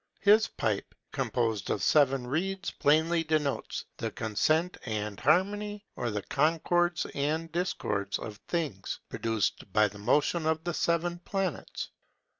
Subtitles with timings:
[0.21, 7.05] His pipe, composed of seven reeds, plainly denotes the consent and harmony, or the concords
[7.13, 11.91] and discords of things, produced by the motion of the seven planets.